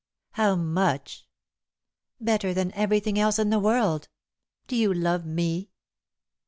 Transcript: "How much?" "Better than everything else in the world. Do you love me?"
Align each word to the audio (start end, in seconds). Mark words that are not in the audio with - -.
"How 0.31 0.55
much?" 0.55 1.27
"Better 2.19 2.55
than 2.55 2.73
everything 2.73 3.19
else 3.19 3.37
in 3.37 3.51
the 3.51 3.59
world. 3.59 4.07
Do 4.65 4.75
you 4.75 4.91
love 4.95 5.27
me?" 5.27 5.69